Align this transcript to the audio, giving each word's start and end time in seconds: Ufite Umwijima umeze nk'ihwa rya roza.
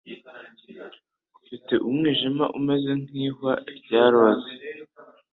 Ufite 1.43 1.73
Umwijima 1.87 2.45
umeze 2.59 2.91
nk'ihwa 3.01 3.53
rya 3.79 4.03
roza. 4.11 4.49